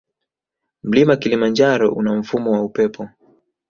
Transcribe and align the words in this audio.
Mlima 0.83 1.17
kilimanjaro 1.17 1.93
una 1.93 2.15
mfumo 2.15 2.51
wa 2.51 2.61
upepo 2.63 3.09